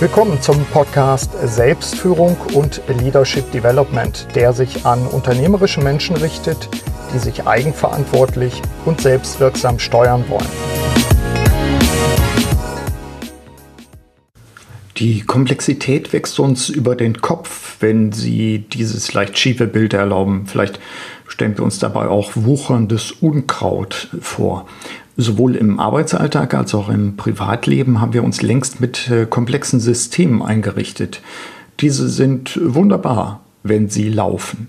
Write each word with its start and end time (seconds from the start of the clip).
Willkommen 0.00 0.40
zum 0.40 0.64
Podcast 0.66 1.32
Selbstführung 1.42 2.36
und 2.54 2.80
Leadership 3.00 3.50
Development, 3.50 4.28
der 4.36 4.52
sich 4.52 4.86
an 4.86 5.04
unternehmerische 5.08 5.80
Menschen 5.80 6.14
richtet, 6.14 6.68
die 7.12 7.18
sich 7.18 7.48
eigenverantwortlich 7.48 8.62
und 8.84 9.00
selbstwirksam 9.00 9.80
steuern 9.80 10.24
wollen. 10.28 10.46
Die 14.98 15.22
Komplexität 15.22 16.12
wächst 16.12 16.38
uns 16.38 16.68
über 16.68 16.94
den 16.94 17.20
Kopf, 17.20 17.78
wenn 17.80 18.12
Sie 18.12 18.60
dieses 18.60 19.12
leicht 19.14 19.36
schiefe 19.36 19.66
Bild 19.66 19.94
erlauben. 19.94 20.46
Vielleicht 20.46 20.78
stellen 21.38 21.56
wir 21.56 21.62
uns 21.62 21.78
dabei 21.78 22.08
auch 22.08 22.32
wucherndes 22.34 23.12
Unkraut 23.12 24.08
vor. 24.20 24.66
Sowohl 25.16 25.54
im 25.54 25.78
Arbeitsalltag 25.78 26.52
als 26.52 26.74
auch 26.74 26.88
im 26.88 27.16
Privatleben 27.16 28.00
haben 28.00 28.12
wir 28.12 28.24
uns 28.24 28.42
längst 28.42 28.80
mit 28.80 29.08
äh, 29.08 29.24
komplexen 29.24 29.78
Systemen 29.78 30.42
eingerichtet. 30.42 31.20
Diese 31.78 32.08
sind 32.08 32.58
wunderbar, 32.60 33.42
wenn 33.62 33.88
sie 33.88 34.08
laufen. 34.08 34.66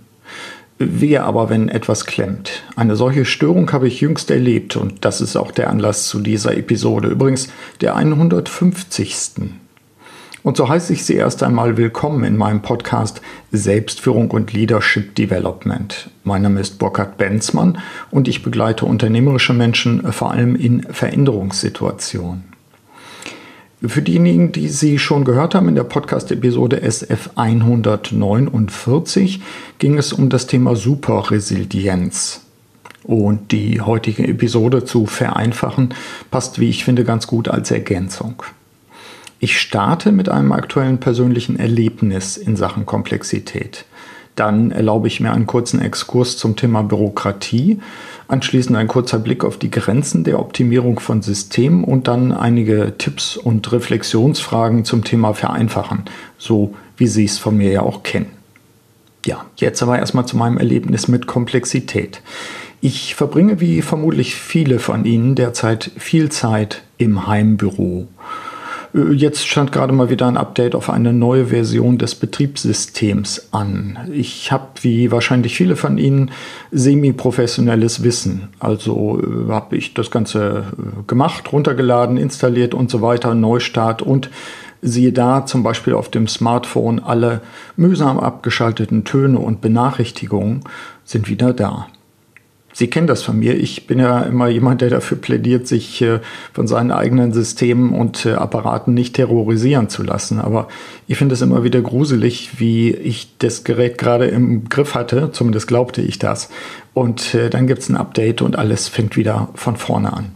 Wehe 0.78 1.24
aber, 1.24 1.50
wenn 1.50 1.70
etwas 1.70 2.06
klemmt. 2.06 2.62
Eine 2.76 2.96
solche 2.96 3.26
Störung 3.26 3.72
habe 3.72 3.88
ich 3.88 4.02
jüngst 4.02 4.30
erlebt 4.30 4.76
und 4.76 5.04
das 5.06 5.22
ist 5.22 5.38
auch 5.38 5.50
der 5.50 5.72
Anlass 5.72 6.08
zu 6.08 6.20
dieser 6.20 6.56
Episode. 6.56 7.08
Übrigens 7.08 7.50
der 7.82 7.96
150. 7.96 9.16
Und 10.42 10.56
so 10.56 10.70
heiße 10.70 10.94
ich 10.94 11.04
Sie 11.04 11.16
erst 11.16 11.44
einmal 11.44 11.76
willkommen 11.76 12.24
in 12.24 12.38
meinem 12.38 12.62
Podcast 12.62 13.20
Selbstführung 13.52 14.32
und 14.32 14.54
Leadership 14.54 15.14
Development. 15.16 16.10
Mein 16.24 16.44
Name 16.44 16.62
ist 16.62 16.80
Burkhard 16.80 17.18
Benzmann 17.18 17.80
und 18.10 18.30
ich 18.30 18.42
begleite 18.42 18.86
unternehmerische 18.86 19.52
Menschen 19.54 20.14
vor 20.14 20.32
allem 20.32 20.56
in 20.56 20.84
Veränderungssituationen. 20.84 22.46
Für 23.86 24.02
diejenigen, 24.02 24.54
die 24.54 24.70
Sie 24.70 24.98
schon 24.98 25.26
gehört 25.26 25.56
haben 25.56 25.68
in 25.68 25.76
der 25.76 25.84
Podcast-Episode 25.84 26.84
SF 26.84 27.32
149, 27.36 29.42
ging 29.78 29.98
es 29.98 30.14
um 30.14 30.30
das 30.30 30.48
Thema 30.48 30.78
Superresilienz. 30.78 32.46
Und 33.04 33.52
die 33.52 33.82
heutige 33.82 34.26
Episode 34.28 34.86
zu 34.86 35.06
vereinfachen 35.06 35.94
passt, 36.32 36.60
wie 36.60 36.70
ich 36.70 36.86
finde, 36.86 37.04
ganz 37.04 37.28
gut 37.28 37.50
als 37.50 37.72
Ergänzung. 37.72 38.42
Ich 39.42 39.58
starte 39.58 40.12
mit 40.12 40.28
einem 40.28 40.52
aktuellen 40.52 40.98
persönlichen 40.98 41.58
Erlebnis 41.58 42.36
in 42.36 42.58
Sachen 42.58 42.86
Komplexität. 42.86 43.86
Dann 44.36 44.72
erlaube 44.72 45.08
ich 45.08 45.22
mir 45.22 45.32
einen 45.32 45.48
kurzen 45.48 45.82
Exkurs 45.82 46.38
zum 46.38 46.58
Thema 46.58 46.84
Bürokratie, 46.84 47.80
anschließend 48.28 48.76
ein 48.76 48.90
kurzer 48.90 49.18
Blick 49.18 49.46
auf 49.46 49.58
die 49.58 49.72
Grenzen 49.72 50.26
der 50.26 50.40
Optimierung 50.40 51.00
von 51.00 51.22
Systemen 51.22 51.86
und 51.86 52.10
dann 52.10 52.34
einige 52.34 52.94
Tipps 52.98 53.38
und 53.38 53.72
Reflexionsfragen 53.72 54.84
zum 54.84 55.06
Thema 55.06 55.34
Vereinfachen, 55.34 56.04
so 56.38 56.76
wie 56.98 57.08
Sie 57.08 57.24
es 57.24 57.38
von 57.38 57.56
mir 57.56 57.72
ja 57.72 57.82
auch 57.82 58.04
kennen. 58.04 58.32
Ja, 59.26 59.46
jetzt 59.56 59.82
aber 59.82 60.00
erstmal 60.00 60.26
zu 60.26 60.36
meinem 60.36 60.58
Erlebnis 60.58 61.08
mit 61.08 61.28
Komplexität. 61.28 62.22
Ich 62.82 63.16
verbringe 63.16 63.62
wie 63.62 63.82
vermutlich 63.82 64.36
viele 64.36 64.80
von 64.80 65.06
Ihnen 65.06 65.36
derzeit 65.36 65.92
viel 65.98 66.30
Zeit 66.30 66.84
im 66.98 67.28
Heimbüro. 67.28 68.08
Äh, 68.94 69.14
jetzt 69.14 69.48
stand 69.48 69.72
gerade 69.72 69.94
mal 69.94 70.10
wieder 70.10 70.28
ein 70.28 70.38
Update 70.38 70.76
auf 70.76 70.90
eine 70.90 71.14
neue 71.14 71.48
Version 71.48 71.98
des 71.98 72.16
Betriebssystems 72.16 73.50
an. 73.52 74.00
Ich 74.12 74.52
habe, 74.52 74.68
wie 74.82 75.12
wahrscheinlich 75.12 75.56
viele 75.56 75.76
von 75.76 75.98
Ihnen, 75.98 76.32
semi-professionelles 76.72 78.04
Wissen. 78.04 78.50
Also 78.60 79.22
äh, 79.22 79.52
habe 79.52 79.78
ich 79.78 79.94
das 79.94 80.12
Ganze 80.12 80.66
äh, 80.78 81.04
gemacht, 81.08 81.52
runtergeladen, 81.52 82.18
installiert 82.18 82.74
und 82.74 82.90
so 82.90 83.02
weiter, 83.02 83.34
Neustart 83.34 84.02
und 84.02 84.30
siehe 84.82 85.12
da 85.12 85.46
zum 85.46 85.64
Beispiel 85.64 85.94
auf 85.94 86.10
dem 86.10 86.28
Smartphone 86.28 87.00
alle 87.00 87.42
mühsam 87.76 88.18
abgeschalteten 88.18 89.04
Töne 89.04 89.40
und 89.40 89.60
Benachrichtigungen 89.62 90.62
sind 91.04 91.28
wieder 91.28 91.54
da. 91.54 91.88
Sie 92.72 92.88
kennen 92.88 93.08
das 93.08 93.24
von 93.24 93.38
mir. 93.38 93.56
Ich 93.56 93.88
bin 93.88 94.00
ja 94.00 94.22
immer 94.22 94.48
jemand, 94.48 94.82
der 94.82 94.90
dafür 94.90 95.18
plädiert, 95.18 95.68
sich 95.68 96.02
äh, 96.02 96.20
von 96.54 96.68
seinen 96.68 96.92
eigenen 96.92 97.34
Systemen 97.34 97.94
und 97.94 98.26
äh, 98.26 98.34
Apparaten 98.34 98.94
nicht 98.94 99.16
terrorisieren 99.16 99.90
zu 99.90 100.04
lassen. 100.04 100.40
Aber 100.40 100.68
ich 101.08 101.18
finde 101.18 101.34
es 101.34 101.42
immer 101.42 101.64
wieder 101.64 101.82
gruselig, 101.82 102.60
wie 102.60 102.92
ich 102.92 103.38
das 103.40 103.64
Gerät 103.64 103.98
gerade 103.98 104.28
im 104.28 104.70
Griff 104.70 104.94
hatte. 104.96 105.32
Zumindest 105.32 105.68
glaubte 105.68 106.02
ich 106.02 106.20
das. 106.20 106.50
Und 106.94 107.34
äh, 107.34 107.50
dann 107.50 107.66
gibt 107.68 107.82
es 107.82 107.90
ein 107.90 107.98
Update 107.98 108.42
und 108.42 108.56
alles 108.56 108.88
fängt 108.88 109.18
wieder 109.18 109.50
von 109.56 109.76
vorne 109.76 110.14
an. 110.14 110.32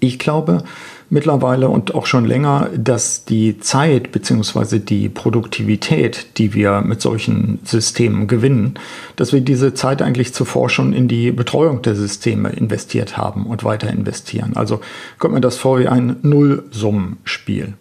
Ich 0.00 0.18
glaube, 0.18 0.64
mittlerweile 1.10 1.68
und 1.68 1.94
auch 1.94 2.06
schon 2.06 2.24
länger, 2.24 2.70
dass 2.76 3.24
die 3.24 3.58
Zeit 3.58 4.12
bzw. 4.12 4.78
die 4.78 5.08
Produktivität, 5.08 6.38
die 6.38 6.54
wir 6.54 6.80
mit 6.80 7.00
solchen 7.00 7.60
Systemen 7.64 8.26
gewinnen, 8.26 8.74
dass 9.16 9.32
wir 9.32 9.40
diese 9.40 9.74
Zeit 9.74 10.02
eigentlich 10.02 10.34
zuvor 10.34 10.70
schon 10.70 10.92
in 10.92 11.08
die 11.08 11.30
Betreuung 11.30 11.82
der 11.82 11.94
Systeme 11.94 12.50
investiert 12.50 13.16
haben 13.16 13.46
und 13.46 13.64
weiter 13.64 13.90
investieren. 13.90 14.52
Also 14.56 14.80
kommt 15.18 15.34
mir 15.34 15.40
das 15.40 15.56
vor 15.56 15.78
wie 15.78 15.88
ein 15.88 16.16
Nullsummenspiel. 16.22 17.74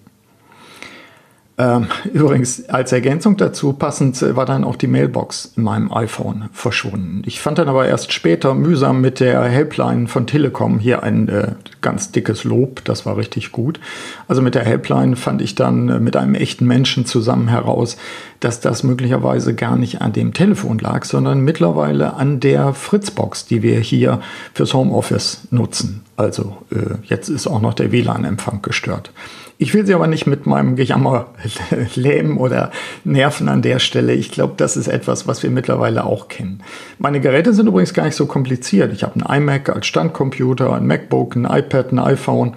Ähm, 1.56 1.86
übrigens, 2.12 2.68
als 2.70 2.92
Ergänzung 2.92 3.38
dazu 3.38 3.74
passend 3.74 4.20
äh, 4.24 4.36
war 4.36 4.46
dann 4.46 4.64
auch 4.64 4.76
die 4.76 4.88
Mailbox 4.88 5.54
in 5.56 5.64
meinem 5.64 5.94
iPhone 5.94 6.50
verschwunden. 6.52 7.22
Ich 7.28 7.42
fand 7.42 7.60
dann 7.60 7.70
aber 7.70 7.88
erst 7.88 8.12
später 8.12 8.56
mühsam 8.56 9.02
mit 9.02 9.20
der 9.20 9.44
Helpline 9.44 10.08
von 10.08 10.26
Telekom 10.26 10.80
hier 10.80 11.04
ein 11.04 11.30
äh, 11.30 11.52
ganz 11.82 12.12
dickes 12.12 12.44
Lob, 12.44 12.84
das 12.86 13.06
war 13.06 13.18
richtig 13.18 13.52
gut. 13.52 13.80
Also 14.28 14.42
mit 14.42 14.56
der 14.56 14.66
Helpline 14.66 15.16
fand 15.16 15.44
ich 15.44 15.54
dann 15.54 15.90
äh, 15.90 16.00
mit 16.00 16.16
einem 16.16 16.34
echten 16.34 16.66
Menschen 16.66 17.06
zusammen 17.06 17.48
heraus, 17.50 17.98
dass 18.40 18.60
das 18.60 18.82
möglicherweise 18.82 19.54
gar 19.54 19.78
nicht 19.78 20.02
an 20.02 20.12
dem 20.12 20.34
Telefon 20.34 20.80
lag, 20.80 21.06
sondern 21.06 21.42
mittlerweile 21.42 22.16
an 22.16 22.40
der 22.40 22.74
Fritzbox, 22.74 23.46
die 23.46 23.62
wir 23.62 23.80
hier 23.80 24.22
fürs 24.56 24.74
Homeoffice 24.74 25.48
nutzen. 25.52 26.02
Also 26.18 26.58
äh, 26.72 26.96
jetzt 27.04 27.30
ist 27.30 27.46
auch 27.46 27.62
noch 27.62 27.76
der 27.76 27.92
WLAN-Empfang 27.92 28.64
gestört. 28.64 29.12
Ich 29.58 29.74
will 29.74 29.86
sie 29.86 29.94
aber 29.94 30.08
nicht 30.08 30.26
mit 30.26 30.46
meinem 30.46 30.76
Gejammer 30.76 31.28
lähmen 31.96 32.38
oder 32.38 32.72
nerven 33.04 33.50
an 33.50 33.62
der 33.62 33.80
Stelle. 33.80 34.14
Ich 34.14 34.32
glaube, 34.32 34.54
das 34.58 34.76
ist 34.76 34.88
etwas, 34.88 35.28
was 35.28 35.44
wir 35.44 35.50
mittlerweile 35.50 36.06
auch 36.06 36.28
kennen. 36.28 36.62
Meine 37.00 37.22
Geräte 37.22 37.54
sind 37.54 37.68
übrigens 37.68 37.94
gar 37.94 38.06
nicht 38.06 38.16
so 38.16 38.26
kompliziert. 38.26 38.92
Ich 38.94 39.04
habe 39.04 39.24
einen 39.24 39.44
iMac 39.44 39.70
als 39.70 39.86
Standcomputer, 39.86 40.74
ein 40.74 40.88
MacBook, 40.88 41.36
ein 41.36 41.46
iPad, 41.46 41.92
ein 41.92 42.00
iPhone. 42.00 42.56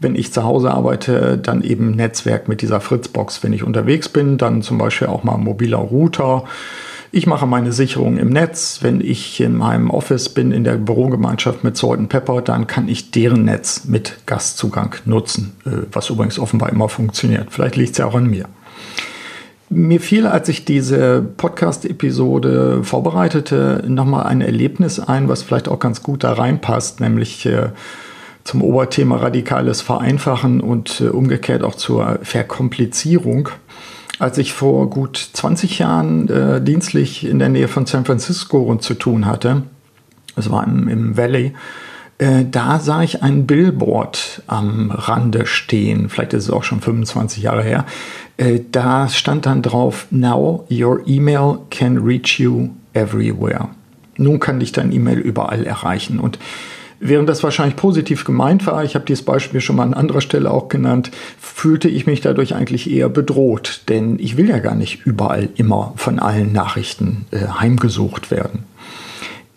Wenn 0.00 0.14
ich 0.14 0.32
zu 0.32 0.44
Hause 0.44 0.70
arbeite, 0.70 1.38
dann 1.38 1.62
eben 1.62 1.90
Netzwerk 1.90 2.46
mit 2.46 2.62
dieser 2.62 2.80
Fritzbox. 2.80 3.42
Wenn 3.42 3.52
ich 3.52 3.64
unterwegs 3.64 4.08
bin, 4.08 4.38
dann 4.38 4.62
zum 4.62 4.78
Beispiel 4.78 5.08
auch 5.08 5.24
mal 5.24 5.34
ein 5.34 5.44
mobiler 5.44 5.78
Router 5.78 6.44
ich 7.10 7.26
mache 7.26 7.46
meine 7.46 7.72
Sicherung 7.72 8.18
im 8.18 8.28
Netz. 8.28 8.78
Wenn 8.82 9.00
ich 9.00 9.40
in 9.40 9.56
meinem 9.56 9.90
Office 9.90 10.28
bin, 10.28 10.52
in 10.52 10.64
der 10.64 10.74
Bürogemeinschaft 10.74 11.64
mit 11.64 11.76
Salt 11.76 12.08
Pepper, 12.08 12.42
dann 12.42 12.66
kann 12.66 12.88
ich 12.88 13.10
deren 13.10 13.44
Netz 13.44 13.84
mit 13.86 14.26
Gastzugang 14.26 14.94
nutzen, 15.04 15.56
äh, 15.64 15.86
was 15.92 16.10
übrigens 16.10 16.38
offenbar 16.38 16.70
immer 16.70 16.88
funktioniert. 16.88 17.48
Vielleicht 17.50 17.76
liegt 17.76 17.92
es 17.92 17.98
ja 17.98 18.06
auch 18.06 18.14
an 18.14 18.28
mir. 18.28 18.46
Mir 19.70 20.00
fiel, 20.00 20.26
als 20.26 20.48
ich 20.48 20.64
diese 20.64 21.20
Podcast-Episode 21.36 22.80
vorbereitete, 22.84 23.84
nochmal 23.86 24.26
ein 24.26 24.40
Erlebnis 24.40 24.98
ein, 24.98 25.28
was 25.28 25.42
vielleicht 25.42 25.68
auch 25.68 25.78
ganz 25.78 26.02
gut 26.02 26.24
da 26.24 26.32
reinpasst, 26.32 27.00
nämlich 27.00 27.44
äh, 27.44 27.70
zum 28.44 28.62
Oberthema 28.62 29.16
radikales 29.16 29.82
Vereinfachen 29.82 30.62
und 30.62 31.02
äh, 31.02 31.08
umgekehrt 31.08 31.62
auch 31.62 31.74
zur 31.74 32.18
Verkomplizierung. 32.22 33.50
Als 34.18 34.36
ich 34.38 34.52
vor 34.52 34.90
gut 34.90 35.16
20 35.16 35.78
Jahren 35.78 36.28
äh, 36.28 36.60
dienstlich 36.60 37.24
in 37.24 37.38
der 37.38 37.48
Nähe 37.48 37.68
von 37.68 37.86
San 37.86 38.04
Francisco 38.04 38.74
zu 38.76 38.94
tun 38.94 39.26
hatte, 39.26 39.62
es 40.34 40.50
war 40.50 40.66
im, 40.66 40.88
im 40.88 41.16
Valley, 41.16 41.54
äh, 42.18 42.44
da 42.50 42.80
sah 42.80 43.02
ich 43.02 43.22
ein 43.22 43.46
Billboard 43.46 44.42
am 44.48 44.90
Rande 44.90 45.46
stehen, 45.46 46.08
vielleicht 46.08 46.32
ist 46.32 46.44
es 46.44 46.50
auch 46.50 46.64
schon 46.64 46.80
25 46.80 47.44
Jahre 47.44 47.62
her. 47.62 47.86
Äh, 48.36 48.60
da 48.72 49.08
stand 49.08 49.46
dann 49.46 49.62
drauf, 49.62 50.08
Now 50.10 50.66
your 50.68 51.06
email 51.06 51.58
can 51.70 51.98
reach 51.98 52.40
you 52.40 52.70
everywhere. 52.94 53.68
Nun 54.16 54.40
kann 54.40 54.58
dich 54.58 54.72
dein 54.72 54.90
E-Mail 54.90 55.18
überall 55.18 55.64
erreichen. 55.64 56.18
Und 56.18 56.40
Während 57.00 57.28
das 57.28 57.44
wahrscheinlich 57.44 57.76
positiv 57.76 58.24
gemeint 58.24 58.66
war, 58.66 58.82
ich 58.82 58.96
habe 58.96 59.04
dieses 59.04 59.24
Beispiel 59.24 59.60
schon 59.60 59.76
mal 59.76 59.84
an 59.84 59.94
anderer 59.94 60.20
Stelle 60.20 60.50
auch 60.50 60.68
genannt, 60.68 61.12
fühlte 61.40 61.88
ich 61.88 62.06
mich 62.06 62.20
dadurch 62.20 62.54
eigentlich 62.56 62.90
eher 62.90 63.08
bedroht, 63.08 63.82
denn 63.88 64.18
ich 64.18 64.36
will 64.36 64.48
ja 64.48 64.58
gar 64.58 64.74
nicht 64.74 65.06
überall 65.06 65.48
immer 65.54 65.92
von 65.96 66.18
allen 66.18 66.52
Nachrichten 66.52 67.26
äh, 67.30 67.46
heimgesucht 67.46 68.32
werden. 68.32 68.64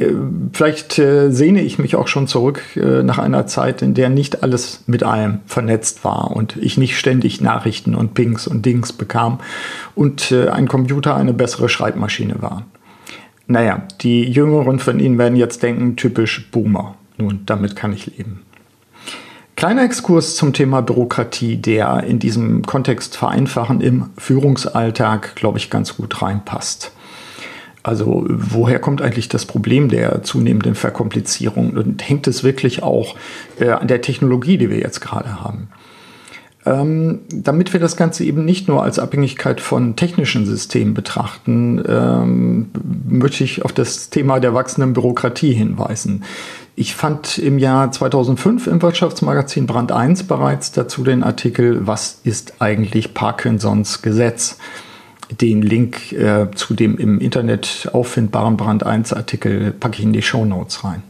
Äh, 0.01 0.13
vielleicht 0.53 0.99
äh, 0.99 1.31
sehne 1.31 1.61
ich 1.61 1.79
mich 1.79 1.95
auch 1.95 2.07
schon 2.07 2.27
zurück 2.27 2.61
äh, 2.75 3.03
nach 3.03 3.17
einer 3.17 3.47
Zeit, 3.47 3.81
in 3.81 3.93
der 3.93 4.09
nicht 4.09 4.43
alles 4.43 4.83
mit 4.87 5.03
allem 5.03 5.39
vernetzt 5.45 6.03
war 6.03 6.31
und 6.35 6.57
ich 6.57 6.77
nicht 6.77 6.97
ständig 6.97 7.41
Nachrichten 7.41 7.95
und 7.95 8.13
Pings 8.13 8.47
und 8.47 8.65
Dings 8.65 8.93
bekam 8.93 9.39
und 9.95 10.31
ein 10.31 10.67
Computer 10.67 11.15
eine 11.15 11.33
bessere 11.33 11.69
Schreibmaschine 11.69 12.41
war. 12.41 12.65
Naja, 13.47 13.83
die 14.01 14.23
Jüngeren 14.23 14.79
von 14.79 14.99
Ihnen 14.99 15.17
werden 15.17 15.35
jetzt 15.35 15.63
denken, 15.63 15.95
typisch 15.95 16.49
Boomer. 16.51 16.95
Nun, 17.21 17.41
damit 17.45 17.75
kann 17.75 17.93
ich 17.93 18.07
leben. 18.17 18.41
Kleiner 19.55 19.83
Exkurs 19.83 20.35
zum 20.35 20.53
Thema 20.53 20.81
Bürokratie, 20.81 21.57
der 21.57 22.03
in 22.03 22.17
diesem 22.17 22.65
Kontext 22.65 23.15
vereinfachen 23.15 23.79
im 23.79 24.09
Führungsalltag, 24.17 25.35
glaube 25.35 25.59
ich, 25.59 25.69
ganz 25.69 25.97
gut 25.97 26.19
reinpasst. 26.23 26.93
Also 27.83 28.25
woher 28.27 28.79
kommt 28.79 29.03
eigentlich 29.03 29.29
das 29.29 29.45
Problem 29.45 29.87
der 29.89 30.23
zunehmenden 30.23 30.73
Verkomplizierung 30.73 31.77
und 31.77 32.07
hängt 32.09 32.27
es 32.27 32.43
wirklich 32.43 32.81
auch 32.81 33.15
äh, 33.59 33.69
an 33.69 33.87
der 33.87 34.01
Technologie, 34.01 34.57
die 34.57 34.71
wir 34.71 34.79
jetzt 34.79 34.99
gerade 34.99 35.41
haben? 35.41 35.67
Ähm, 36.63 37.21
damit 37.31 37.73
wir 37.73 37.79
das 37.79 37.97
Ganze 37.97 38.23
eben 38.23 38.45
nicht 38.45 38.67
nur 38.67 38.83
als 38.83 38.99
Abhängigkeit 38.99 39.59
von 39.61 39.95
technischen 39.95 40.45
Systemen 40.45 40.93
betrachten, 40.93 41.83
ähm, 41.87 42.69
möchte 43.09 43.43
ich 43.43 43.65
auf 43.65 43.73
das 43.73 44.11
Thema 44.11 44.39
der 44.39 44.53
wachsenden 44.53 44.93
Bürokratie 44.93 45.53
hinweisen. 45.53 46.23
Ich 46.75 46.95
fand 46.95 47.39
im 47.39 47.57
Jahr 47.57 47.91
2005 47.91 48.67
im 48.67 48.81
Wirtschaftsmagazin 48.81 49.65
Brand 49.65 49.91
1 49.91 50.23
bereits 50.23 50.71
dazu 50.71 51.03
den 51.03 51.23
Artikel 51.23 51.85
Was 51.87 52.19
ist 52.23 52.53
eigentlich 52.59 53.13
Parkinsons 53.13 54.03
Gesetz? 54.03 54.57
Den 55.39 55.61
Link 55.61 56.11
äh, 56.11 56.47
zu 56.53 56.73
dem 56.75 56.97
im 56.97 57.19
Internet 57.19 57.89
auffindbaren 57.91 58.55
Brand 58.55 58.85
1 58.85 59.13
Artikel 59.13 59.71
packe 59.71 59.97
ich 59.99 60.03
in 60.03 60.13
die 60.13 60.21
Show 60.21 60.45
Notes 60.45 60.83
rein. 60.83 61.01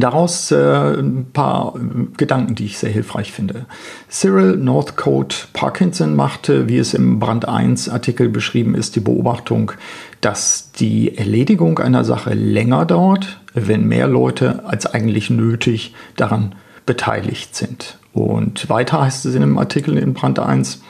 Daraus 0.00 0.50
äh, 0.50 0.56
ein 0.56 1.26
paar 1.32 1.74
äh, 1.76 2.16
Gedanken, 2.16 2.54
die 2.54 2.66
ich 2.66 2.78
sehr 2.78 2.90
hilfreich 2.90 3.32
finde. 3.32 3.66
Cyril 4.08 4.56
Northcote 4.56 5.36
Parkinson 5.52 6.14
machte, 6.14 6.68
wie 6.68 6.78
es 6.78 6.94
im 6.94 7.18
Brand 7.18 7.48
1 7.48 7.88
Artikel 7.88 8.28
beschrieben 8.28 8.74
ist, 8.74 8.96
die 8.96 9.00
Beobachtung, 9.00 9.72
dass 10.20 10.72
die 10.72 11.16
Erledigung 11.16 11.78
einer 11.78 12.04
Sache 12.04 12.34
länger 12.34 12.84
dauert, 12.84 13.40
wenn 13.54 13.86
mehr 13.86 14.08
Leute 14.08 14.64
als 14.66 14.86
eigentlich 14.86 15.30
nötig 15.30 15.94
daran 16.16 16.54
beteiligt 16.86 17.54
sind. 17.54 17.98
Und 18.12 18.68
weiter 18.68 19.02
heißt 19.02 19.26
es 19.26 19.34
in 19.34 19.42
dem 19.42 19.58
Artikel 19.58 19.96
in 19.96 20.14
Brand 20.14 20.38
1, 20.38 20.82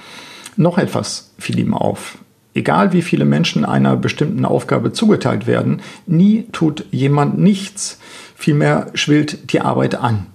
noch 0.56 0.78
etwas 0.78 1.34
fiel 1.38 1.58
ihm 1.58 1.74
auf. 1.74 2.18
Egal 2.54 2.92
wie 2.92 3.02
viele 3.02 3.24
Menschen 3.24 3.64
einer 3.64 3.96
bestimmten 3.96 4.44
Aufgabe 4.44 4.92
zugeteilt 4.92 5.46
werden, 5.46 5.80
nie 6.06 6.46
tut 6.50 6.86
jemand 6.90 7.38
nichts, 7.38 8.00
vielmehr 8.38 8.86
schwillt 8.94 9.52
die 9.52 9.60
Arbeit 9.60 9.96
an. 9.96 10.26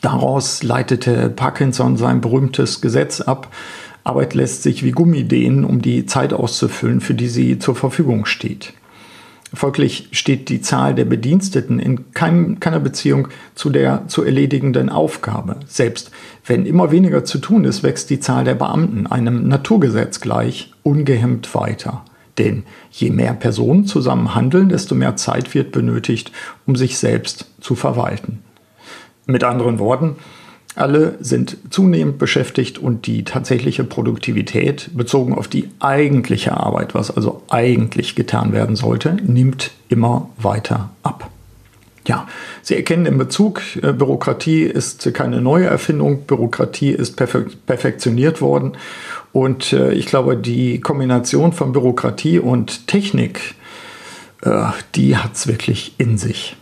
Daraus 0.00 0.62
leitete 0.62 1.28
Parkinson 1.28 1.96
sein 1.96 2.20
berühmtes 2.20 2.80
Gesetz 2.80 3.20
ab, 3.20 3.54
Arbeit 4.04 4.34
lässt 4.34 4.62
sich 4.62 4.82
wie 4.82 4.92
Gummi 4.92 5.24
dehnen, 5.24 5.64
um 5.64 5.82
die 5.82 6.06
Zeit 6.06 6.32
auszufüllen, 6.32 7.00
für 7.00 7.14
die 7.14 7.28
sie 7.28 7.58
zur 7.58 7.76
Verfügung 7.76 8.24
steht. 8.24 8.72
Folglich 9.52 10.08
steht 10.12 10.48
die 10.48 10.60
Zahl 10.60 10.94
der 10.94 11.04
Bediensteten 11.04 11.78
in 11.78 12.12
keinem, 12.12 12.60
keiner 12.60 12.80
Beziehung 12.80 13.28
zu 13.54 13.70
der 13.70 14.06
zu 14.06 14.22
erledigenden 14.22 14.88
Aufgabe. 14.88 15.56
Selbst 15.66 16.10
wenn 16.44 16.66
immer 16.66 16.90
weniger 16.90 17.24
zu 17.24 17.38
tun 17.38 17.64
ist, 17.64 17.82
wächst 17.82 18.10
die 18.10 18.20
Zahl 18.20 18.44
der 18.44 18.54
Beamten 18.54 19.06
einem 19.06 19.48
Naturgesetz 19.48 20.20
gleich 20.20 20.72
ungehemmt 20.82 21.54
weiter. 21.54 22.04
Denn 22.38 22.62
je 22.90 23.10
mehr 23.10 23.34
Personen 23.34 23.86
zusammen 23.86 24.34
handeln, 24.34 24.68
desto 24.68 24.94
mehr 24.94 25.16
Zeit 25.16 25.54
wird 25.54 25.72
benötigt, 25.72 26.32
um 26.66 26.76
sich 26.76 26.98
selbst 26.98 27.50
zu 27.60 27.74
verwalten. 27.74 28.42
Mit 29.26 29.44
anderen 29.44 29.78
Worten, 29.78 30.16
alle 30.74 31.16
sind 31.20 31.56
zunehmend 31.70 32.18
beschäftigt 32.18 32.78
und 32.78 33.06
die 33.06 33.24
tatsächliche 33.24 33.82
Produktivität 33.82 34.90
bezogen 34.94 35.34
auf 35.34 35.48
die 35.48 35.68
eigentliche 35.80 36.56
Arbeit, 36.56 36.94
was 36.94 37.10
also 37.10 37.42
eigentlich 37.48 38.14
getan 38.14 38.52
werden 38.52 38.76
sollte, 38.76 39.16
nimmt 39.26 39.72
immer 39.88 40.30
weiter 40.38 40.90
ab. 41.02 41.30
Ja, 42.08 42.26
Sie 42.62 42.74
erkennen 42.74 43.04
den 43.04 43.18
Bezug, 43.18 43.60
äh, 43.82 43.92
Bürokratie 43.92 44.62
ist 44.62 45.12
keine 45.12 45.42
neue 45.42 45.66
Erfindung, 45.66 46.22
Bürokratie 46.22 46.90
ist 46.90 47.16
perfektioniert 47.16 48.40
worden 48.40 48.78
und 49.32 49.74
äh, 49.74 49.92
ich 49.92 50.06
glaube, 50.06 50.38
die 50.38 50.80
Kombination 50.80 51.52
von 51.52 51.72
Bürokratie 51.72 52.38
und 52.38 52.86
Technik, 52.86 53.56
äh, 54.40 54.68
die 54.94 55.18
hat 55.18 55.34
es 55.34 55.48
wirklich 55.48 55.96
in 55.98 56.16
sich. 56.16 56.56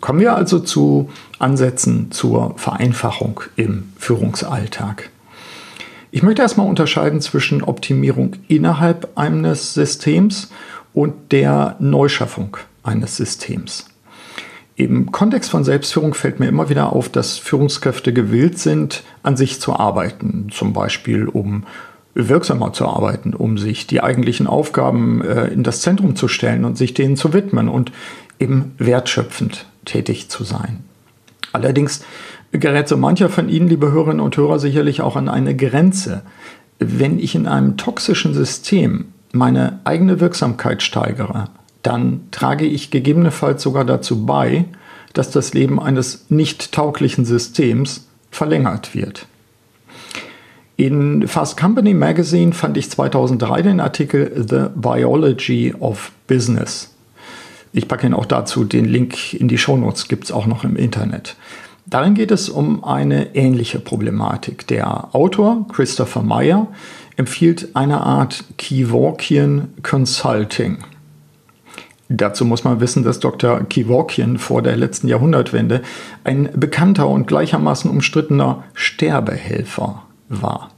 Kommen 0.00 0.18
wir 0.18 0.34
also 0.34 0.58
zu 0.58 1.08
Ansätzen 1.38 2.10
zur 2.10 2.58
Vereinfachung 2.58 3.42
im 3.54 3.92
Führungsalltag. 3.96 5.08
Ich 6.10 6.24
möchte 6.24 6.42
erstmal 6.42 6.68
unterscheiden 6.68 7.20
zwischen 7.20 7.62
Optimierung 7.62 8.36
innerhalb 8.48 9.16
eines 9.16 9.74
Systems 9.74 10.50
und 10.92 11.30
der 11.30 11.76
Neuschaffung 11.78 12.56
eines 12.82 13.16
Systems. 13.16 13.86
Im 14.76 15.12
Kontext 15.12 15.50
von 15.50 15.62
Selbstführung 15.62 16.14
fällt 16.14 16.40
mir 16.40 16.48
immer 16.48 16.68
wieder 16.68 16.92
auf, 16.92 17.08
dass 17.08 17.38
Führungskräfte 17.38 18.12
gewillt 18.12 18.58
sind, 18.58 19.04
an 19.22 19.36
sich 19.36 19.60
zu 19.60 19.74
arbeiten, 19.74 20.48
zum 20.50 20.72
Beispiel 20.72 21.28
um 21.28 21.64
wirksamer 22.14 22.72
zu 22.72 22.86
arbeiten, 22.86 23.34
um 23.34 23.58
sich 23.58 23.86
die 23.86 24.02
eigentlichen 24.02 24.46
Aufgaben 24.46 25.22
äh, 25.22 25.46
in 25.48 25.62
das 25.62 25.80
Zentrum 25.80 26.16
zu 26.16 26.28
stellen 26.28 26.64
und 26.64 26.78
sich 26.78 26.94
denen 26.94 27.16
zu 27.16 27.32
widmen 27.32 27.68
und 27.68 27.92
eben 28.38 28.72
wertschöpfend 28.78 29.66
tätig 29.84 30.28
zu 30.28 30.44
sein. 30.44 30.84
Allerdings 31.52 32.04
gerät 32.52 32.88
so 32.88 32.96
mancher 32.96 33.28
von 33.28 33.48
Ihnen, 33.48 33.68
liebe 33.68 33.92
Hörerinnen 33.92 34.20
und 34.20 34.36
Hörer, 34.36 34.58
sicherlich 34.58 35.00
auch 35.02 35.16
an 35.16 35.28
eine 35.28 35.54
Grenze. 35.56 36.22
Wenn 36.78 37.18
ich 37.18 37.34
in 37.34 37.46
einem 37.46 37.76
toxischen 37.76 38.34
System 38.34 39.06
meine 39.32 39.80
eigene 39.84 40.20
Wirksamkeit 40.20 40.82
steigere, 40.82 41.48
dann 41.84 42.22
trage 42.32 42.64
ich 42.64 42.90
gegebenenfalls 42.90 43.62
sogar 43.62 43.84
dazu 43.84 44.26
bei, 44.26 44.64
dass 45.12 45.30
das 45.30 45.54
Leben 45.54 45.78
eines 45.78 46.26
nicht 46.30 46.72
tauglichen 46.72 47.24
Systems 47.24 48.08
verlängert 48.30 48.94
wird. 48.94 49.26
In 50.76 51.28
Fast 51.28 51.56
Company 51.56 51.94
Magazine 51.94 52.52
fand 52.52 52.76
ich 52.76 52.90
2003 52.90 53.62
den 53.62 53.80
Artikel 53.80 54.44
The 54.48 54.66
Biology 54.74 55.72
of 55.78 56.10
Business. 56.26 56.92
Ich 57.72 57.86
packe 57.86 58.06
Ihnen 58.06 58.14
auch 58.14 58.26
dazu 58.26 58.64
den 58.64 58.86
Link 58.86 59.34
in 59.34 59.46
die 59.46 59.58
Shownotes, 59.58 60.08
gibt 60.08 60.24
es 60.24 60.32
auch 60.32 60.46
noch 60.46 60.64
im 60.64 60.76
Internet. 60.76 61.36
Darin 61.86 62.14
geht 62.14 62.30
es 62.30 62.48
um 62.48 62.82
eine 62.82 63.36
ähnliche 63.36 63.78
Problematik. 63.78 64.66
Der 64.68 65.14
Autor 65.14 65.66
Christopher 65.70 66.22
Meyer 66.22 66.66
empfiehlt 67.16 67.76
eine 67.76 68.00
Art 68.00 68.42
Kevorkian 68.56 69.68
Consulting. 69.82 70.78
Dazu 72.08 72.44
muss 72.44 72.64
man 72.64 72.80
wissen, 72.80 73.02
dass 73.02 73.18
Dr. 73.18 73.60
Kevorkian 73.64 74.38
vor 74.38 74.62
der 74.62 74.76
letzten 74.76 75.08
Jahrhundertwende 75.08 75.82
ein 76.22 76.50
bekannter 76.54 77.08
und 77.08 77.26
gleichermaßen 77.26 77.90
umstrittener 77.90 78.64
Sterbehelfer 78.74 80.02
war. 80.28 80.70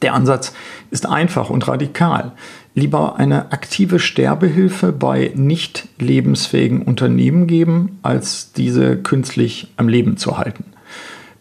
Der 0.00 0.14
Ansatz 0.14 0.54
ist 0.90 1.06
einfach 1.06 1.50
und 1.50 1.66
radikal 1.68 2.32
lieber 2.74 3.16
eine 3.16 3.52
aktive 3.52 3.98
Sterbehilfe 3.98 4.92
bei 4.92 5.32
nicht 5.34 5.88
lebensfähigen 5.98 6.82
Unternehmen 6.82 7.46
geben, 7.46 7.98
als 8.02 8.52
diese 8.52 8.96
künstlich 8.96 9.68
am 9.76 9.88
Leben 9.88 10.16
zu 10.16 10.38
halten. 10.38 10.64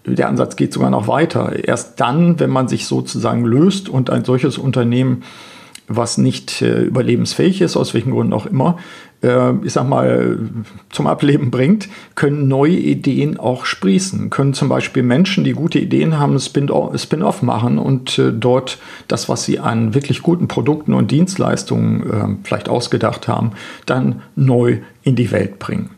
Der 0.05 0.29
Ansatz 0.29 0.55
geht 0.55 0.73
sogar 0.73 0.89
noch 0.89 1.07
weiter. 1.07 1.67
Erst 1.67 1.99
dann, 1.99 2.39
wenn 2.39 2.49
man 2.49 2.67
sich 2.67 2.87
sozusagen 2.87 3.45
löst 3.45 3.89
und 3.89 4.09
ein 4.09 4.23
solches 4.23 4.57
Unternehmen 4.57 5.23
was 5.87 6.17
nicht 6.17 6.61
äh, 6.61 6.81
überlebensfähig 6.81 7.61
ist, 7.61 7.77
aus 7.77 7.93
welchen 7.93 8.11
Gründen 8.11 8.33
auch 8.33 8.45
immer, 8.45 8.77
äh, 9.23 9.53
ich 9.63 9.73
sag 9.73 9.87
mal, 9.87 10.37
zum 10.89 11.07
Ableben 11.07 11.49
bringt, 11.49 11.87
können 12.15 12.47
neue 12.47 12.75
Ideen 12.75 13.37
auch 13.39 13.65
sprießen. 13.65 14.29
Können 14.29 14.53
zum 14.53 14.69
Beispiel 14.69 15.03
Menschen, 15.03 15.43
die 15.43 15.53
gute 15.53 15.79
Ideen 15.79 16.19
haben, 16.19 16.39
Spin-off 16.39 17.41
machen 17.41 17.77
und 17.77 18.19
äh, 18.19 18.31
dort 18.33 18.77
das, 19.07 19.29
was 19.29 19.45
sie 19.45 19.59
an 19.59 19.93
wirklich 19.93 20.21
guten 20.21 20.47
Produkten 20.47 20.93
und 20.93 21.11
Dienstleistungen 21.11 22.09
äh, 22.09 22.35
vielleicht 22.43 22.67
ausgedacht 22.69 23.27
haben, 23.27 23.51
dann 23.85 24.21
neu 24.35 24.79
in 25.03 25.15
die 25.15 25.31
Welt 25.31 25.57
bringen. 25.59 25.89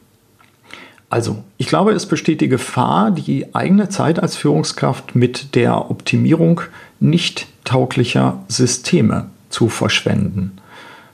Also, 1.12 1.44
ich 1.58 1.66
glaube, 1.66 1.94
es 1.94 2.06
besteht 2.06 2.40
die 2.40 2.50
Gefahr, 2.50 3.10
die 3.10 3.56
eigene 3.56 3.90
Zeit 3.90 4.20
als 4.22 4.36
Führungskraft 4.36 5.16
mit 5.16 5.56
der 5.56 5.90
Optimierung 5.90 6.62
nicht 7.00 7.48
tauglicher 7.64 8.44
Systeme 8.48 9.26
zu 9.50 9.70
verschwenden, 9.70 10.60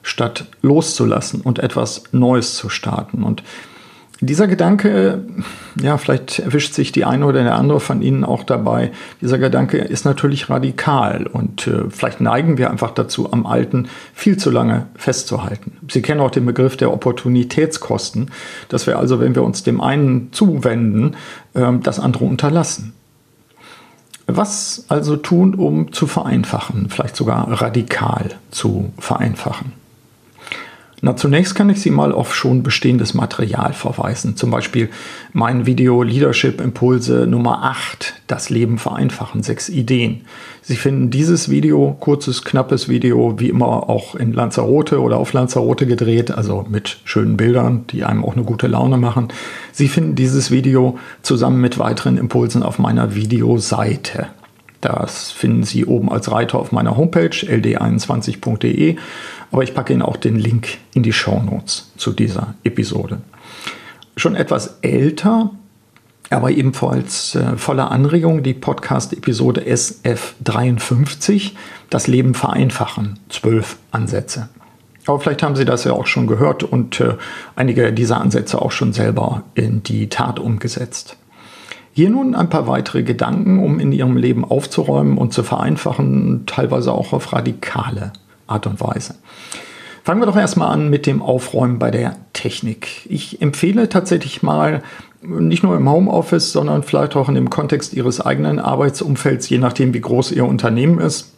statt 0.04 0.46
loszulassen 0.62 1.42
und 1.42 1.60
etwas 1.60 2.04
Neues 2.12 2.56
zu 2.56 2.70
starten. 2.70 3.24
Und 3.24 3.44
dieser 4.22 4.48
Gedanke, 4.48 5.24
ja, 5.82 5.98
vielleicht 5.98 6.40
erwischt 6.40 6.74
sich 6.74 6.94
die 6.94 7.04
eine 7.04 7.26
oder 7.26 7.44
der 7.44 7.56
andere 7.56 7.82
von 7.82 8.02
Ihnen 8.02 8.24
auch 8.24 8.44
dabei. 8.44 8.92
Dieser 9.20 9.38
Gedanke 9.38 9.78
ist 9.78 10.06
natürlich 10.06 10.50
radikal 10.50 11.28
und 11.28 11.68
äh, 11.68 11.90
vielleicht 11.90 12.22
neigen 12.22 12.58
wir 12.58 12.72
einfach 12.72 12.92
dazu, 12.92 13.34
am 13.34 13.46
Alten 13.46 13.90
viel 14.14 14.38
zu 14.38 14.52
lange 14.52 14.86
festzuhalten. 14.96 15.78
Sie 15.90 16.02
kennen 16.02 16.22
auch 16.22 16.32
den 16.32 16.46
Begriff 16.46 16.78
der 16.78 16.94
Opportunitätskosten, 16.94 18.32
dass 18.70 18.88
wir 18.88 19.00
also, 19.00 19.20
wenn 19.20 19.36
wir 19.36 19.44
uns 19.44 19.64
dem 19.64 19.82
einen 19.82 20.32
zuwenden, 20.32 21.18
äh, 21.54 21.74
das 21.84 22.00
andere 22.00 22.24
unterlassen. 22.24 22.94
Was 24.28 24.86
also 24.90 25.18
tun, 25.18 25.54
um 25.56 25.94
zu 25.94 26.08
vereinfachen, 26.08 26.90
vielleicht 26.90 27.16
sogar 27.16 27.62
radikal 27.62 28.32
zu 28.50 28.92
vereinfachen? 28.98 29.74
Na, 31.06 31.16
zunächst 31.16 31.54
kann 31.54 31.70
ich 31.70 31.80
Sie 31.80 31.92
mal 31.92 32.12
auf 32.12 32.34
schon 32.34 32.64
bestehendes 32.64 33.14
Material 33.14 33.74
verweisen. 33.74 34.36
Zum 34.38 34.50
Beispiel 34.50 34.90
mein 35.34 35.68
Video 35.68 36.02
Leadership 36.02 36.60
Impulse 36.60 37.28
Nummer 37.28 37.62
8, 37.62 38.24
das 38.26 38.50
Leben 38.50 38.80
vereinfachen, 38.80 39.44
sechs 39.44 39.70
Ideen. 39.70 40.22
Sie 40.64 40.76
finden 40.76 41.12
dieses 41.12 41.48
Video, 41.48 41.96
kurzes, 42.00 42.44
knappes 42.44 42.90
Video, 42.90 43.40
wie 43.40 43.50
immer 43.50 43.88
auch 43.88 44.16
in 44.16 44.34
Lanzarote 44.34 45.00
oder 45.00 45.18
auf 45.18 45.32
Lanzarote 45.32 45.86
gedreht, 45.86 46.32
also 46.32 46.66
mit 46.68 46.98
schönen 47.04 47.38
Bildern, 47.38 47.86
die 47.92 48.04
einem 48.04 48.26
auch 48.26 48.34
eine 48.34 48.44
gute 48.44 48.66
Laune 48.66 48.98
machen. 48.98 49.28
Sie 49.74 49.90
finden 49.90 50.16
dieses 50.16 50.50
Video 50.50 50.98
zusammen 51.22 51.62
mit 51.62 51.78
weiteren 51.78 52.18
Impulsen 52.18 52.64
auf 52.64 52.80
meiner 52.80 53.14
Videoseite. 53.14 54.30
Das 54.86 55.32
finden 55.32 55.64
Sie 55.64 55.84
oben 55.84 56.12
als 56.12 56.32
Reiter 56.32 56.60
auf 56.60 56.72
meiner 56.72 56.96
Homepage 56.96 57.30
ld21.de, 57.30 58.98
aber 59.52 59.64
ich 59.64 59.74
packe 59.74 59.94
Ihnen 59.94 60.04
auch 60.04 60.16
den 60.16 60.36
Link 60.36 60.78
in 60.94 61.02
die 61.02 61.12
Show 61.12 61.42
Notes 61.42 61.92
zu 61.98 62.12
dieser 62.12 62.54
Episode. 62.64 63.22
Schon 64.16 64.36
etwas 64.36 64.78
älter, 64.84 65.50
aber 66.30 66.52
ebenfalls 66.52 67.34
äh, 67.34 67.58
voller 67.58 67.90
Anregung 67.90 68.44
die 68.44 68.54
Podcast-Episode 68.54 69.62
SF53, 69.62 71.54
das 71.90 72.06
Leben 72.06 72.36
vereinfachen, 72.36 73.18
zwölf 73.30 73.78
Ansätze. 73.90 74.50
Aber 75.08 75.20
vielleicht 75.20 75.42
haben 75.42 75.56
Sie 75.56 75.66
das 75.66 75.84
ja 75.84 75.94
auch 75.94 76.06
schon 76.06 76.28
gehört 76.28 76.62
und 76.62 77.02
äh, 77.02 77.16
einige 77.56 77.92
dieser 77.92 78.22
Ansätze 78.22 78.62
auch 78.62 78.72
schon 78.72 78.94
selber 78.94 79.42
in 79.56 79.82
die 79.82 80.10
Tat 80.10 80.38
umgesetzt. 80.38 81.18
Hier 81.98 82.10
nun 82.10 82.36
ein 82.36 82.50
paar 82.50 82.68
weitere 82.68 83.04
Gedanken, 83.04 83.64
um 83.64 83.80
in 83.80 83.94
Ihrem 83.94 84.18
Leben 84.18 84.44
aufzuräumen 84.44 85.18
und 85.18 85.32
zu 85.32 85.44
vereinfachen, 85.44 86.44
teilweise 86.46 86.92
auch 86.92 87.14
auf 87.14 87.32
radikale 87.32 88.12
Art 88.48 88.68
und 88.68 88.82
Weise. 88.82 89.16
Fangen 90.04 90.20
wir 90.20 90.26
doch 90.26 90.36
erstmal 90.36 90.74
an 90.74 90.90
mit 90.90 91.06
dem 91.06 91.22
Aufräumen 91.22 91.80
bei 91.80 91.92
der 91.92 92.18
Technik. 92.34 93.10
Ich 93.10 93.42
empfehle 93.42 93.88
tatsächlich 93.88 94.44
mal, 94.44 94.84
nicht 95.22 95.64
nur 95.64 95.78
im 95.78 95.90
Homeoffice, 95.90 96.52
sondern 96.52 96.84
vielleicht 96.84 97.16
auch 97.16 97.30
in 97.30 97.36
dem 97.36 97.50
Kontext 97.50 97.94
Ihres 97.94 98.20
eigenen 98.20 98.60
Arbeitsumfelds, 98.60 99.48
je 99.48 99.60
nachdem, 99.60 99.94
wie 99.94 100.02
groß 100.02 100.34
Ihr 100.34 100.44
Unternehmen 100.44 101.00
ist, 101.00 101.35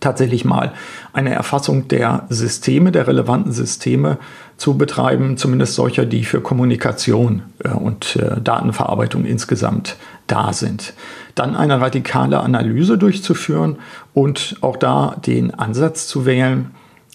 tatsächlich 0.00 0.44
mal 0.44 0.72
eine 1.12 1.34
Erfassung 1.34 1.88
der 1.88 2.26
Systeme, 2.28 2.92
der 2.92 3.06
relevanten 3.06 3.52
Systeme 3.52 4.18
zu 4.56 4.76
betreiben, 4.76 5.36
zumindest 5.36 5.74
solcher, 5.74 6.04
die 6.04 6.24
für 6.24 6.40
Kommunikation 6.40 7.42
äh, 7.64 7.70
und 7.70 8.16
äh, 8.16 8.40
Datenverarbeitung 8.40 9.24
insgesamt 9.24 9.96
da 10.26 10.52
sind. 10.52 10.94
Dann 11.34 11.56
eine 11.56 11.80
radikale 11.80 12.40
Analyse 12.40 12.98
durchzuführen 12.98 13.76
und 14.14 14.56
auch 14.60 14.76
da 14.76 15.16
den 15.24 15.54
Ansatz 15.54 16.06
zu 16.06 16.26
wählen, 16.26 16.72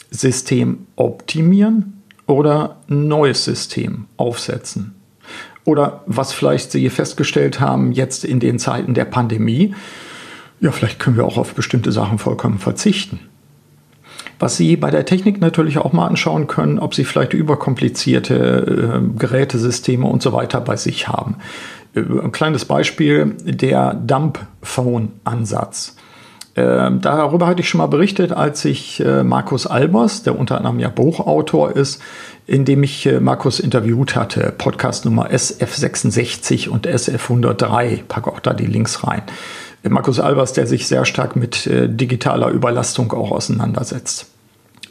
System 0.10 0.86
optimieren 0.96 2.02
oder 2.28 2.78
neues 2.88 3.44
System 3.46 4.06
aufsetzen. 4.18 4.96
Oder 5.66 6.04
was 6.06 6.34
vielleicht 6.34 6.72
Sie 6.72 6.90
festgestellt 6.90 7.60
haben 7.60 7.92
jetzt 7.92 8.26
in 8.26 8.40
den 8.40 8.60
Zeiten 8.60 8.94
der 8.94 9.06
Pandemie, 9.06 9.74
ja, 10.60 10.72
vielleicht 10.72 11.00
können 11.00 11.18
wir 11.18 11.26
auch 11.26 11.38
auf 11.38 11.54
bestimmte 11.54 11.92
Sachen 11.92 12.18
vollkommen 12.18 12.60
verzichten. 12.60 13.20
Was 14.40 14.58
Sie 14.58 14.76
bei 14.76 14.92
der 14.92 15.06
Technik 15.06 15.40
natürlich 15.40 15.78
auch 15.78 15.94
mal 15.94 16.08
anschauen 16.08 16.48
können, 16.48 16.80
ob 16.80 16.96
Sie 16.96 17.06
vielleicht 17.06 17.34
überkomplizierte 17.34 19.02
äh, 19.02 19.18
Gerätesysteme 19.18 20.06
und 20.06 20.22
so 20.22 20.34
weiter 20.34 20.60
bei 20.62 20.76
sich 20.76 21.08
haben. 21.08 21.36
Äh, 21.96 22.02
ein 22.02 22.32
kleines 22.32 22.66
Beispiel, 22.66 23.36
der 23.44 23.94
Dump-Phone-Ansatz. 23.94 25.96
Äh, 26.56 26.92
darüber 27.00 27.48
hatte 27.48 27.62
ich 27.62 27.70
schon 27.70 27.80
mal 27.80 27.88
berichtet, 27.88 28.32
als 28.32 28.64
ich 28.66 29.00
äh, 29.00 29.24
Markus 29.24 29.66
Albers, 29.66 30.24
der 30.24 30.38
unter 30.38 30.58
anderem 30.58 30.80
ja 30.80 30.90
Buchautor 30.90 31.76
ist, 31.76 32.02
in 32.46 32.66
dem 32.66 32.84
ich 32.84 33.08
äh, 33.08 33.20
Markus 33.20 33.60
interviewt 33.60 34.16
hatte, 34.16 34.54
Podcast 34.56 35.06
Nummer 35.06 35.32
SF66 35.32 36.70
und 36.70 36.88
SF103, 36.88 38.04
packe 38.08 38.32
auch 38.32 38.40
da 38.40 38.54
die 38.54 38.68
Links 38.68 39.08
rein. 39.08 39.24
Markus 39.90 40.20
Albers, 40.20 40.54
der 40.54 40.66
sich 40.66 40.88
sehr 40.88 41.06
stark 41.06 41.36
mit 41.36 41.68
äh, 41.68 41.90
digitaler 41.90 42.50
Überlastung 42.50 43.12
auch 43.12 43.32
auseinandersetzt. 43.32 44.28